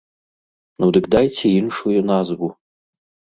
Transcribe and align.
Ну 0.83 0.87
дык 0.97 1.05
дайце 1.15 1.45
іншую 1.61 1.99
назву. 2.11 2.51